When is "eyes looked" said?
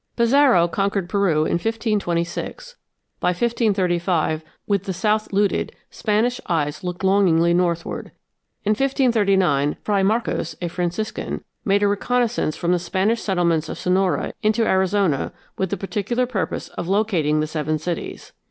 6.49-7.03